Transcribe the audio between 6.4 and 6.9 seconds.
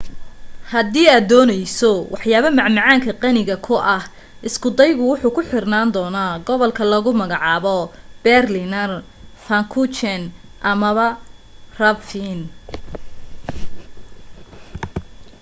gobolka